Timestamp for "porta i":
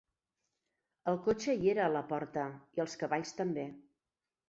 2.15-2.87